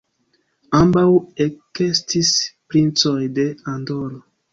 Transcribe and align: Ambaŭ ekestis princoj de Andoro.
Ambaŭ 0.77 1.03
ekestis 1.45 2.31
princoj 2.75 3.15
de 3.37 3.47
Andoro. 3.75 4.19